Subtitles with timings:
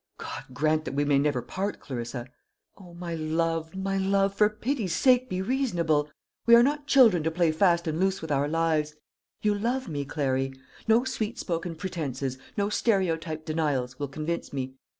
[0.17, 2.25] "God grant that we may never part, Clarissa!
[2.75, 6.09] O, my love, my love, for pity's sake be reasonable!
[6.47, 8.95] We are not children to play fast and loose with our lives.
[9.43, 10.53] You love me, Clary.
[10.87, 14.73] No sweet spoken pretences, no stereotyped denials, will convince me.